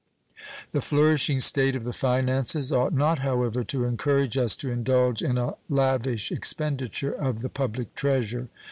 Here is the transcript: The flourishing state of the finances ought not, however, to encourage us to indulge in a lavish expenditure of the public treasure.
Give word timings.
The 0.71 0.81
flourishing 0.81 1.39
state 1.39 1.75
of 1.75 1.83
the 1.83 1.93
finances 1.93 2.71
ought 2.71 2.91
not, 2.91 3.19
however, 3.19 3.63
to 3.65 3.83
encourage 3.85 4.35
us 4.35 4.55
to 4.55 4.71
indulge 4.71 5.21
in 5.21 5.37
a 5.37 5.57
lavish 5.69 6.31
expenditure 6.31 7.11
of 7.13 7.41
the 7.41 7.49
public 7.49 7.93
treasure. 7.93 8.49